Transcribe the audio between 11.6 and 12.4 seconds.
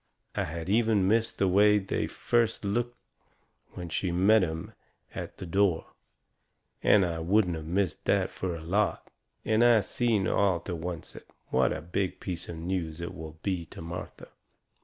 a big